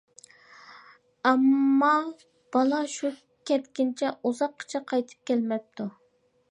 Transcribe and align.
ئەمما 1.31 1.91
بالا 2.57 2.81
شۇ 2.95 3.13
كەتكەنچە 3.51 4.13
ئۇزاققىچە 4.29 4.87
قايتىپ 4.93 5.33
كەلمەپتۇ. 5.33 5.91